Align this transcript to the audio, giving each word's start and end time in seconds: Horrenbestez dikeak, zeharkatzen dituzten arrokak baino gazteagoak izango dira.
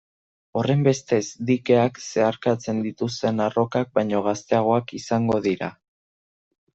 Horrenbestez 0.59 1.25
dikeak, 1.49 1.99
zeharkatzen 2.07 2.79
dituzten 2.85 3.43
arrokak 3.49 3.91
baino 3.99 4.23
gazteagoak 4.29 4.95
izango 5.01 5.39
dira. 5.49 5.69